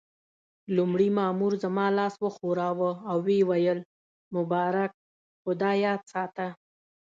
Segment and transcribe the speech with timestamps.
[0.75, 3.79] لومړي مامور زما لاس وښوراوه او ويې ویل:
[4.35, 4.91] مبارک،
[5.39, 6.47] خو دا یاد ساته.